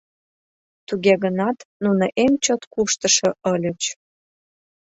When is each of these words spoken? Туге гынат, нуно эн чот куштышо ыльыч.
Туге 0.87 1.13
гынат, 1.23 1.57
нуно 1.83 2.05
эн 2.23 2.33
чот 2.43 2.61
куштышо 2.73 3.29
ыльыч. 3.53 3.81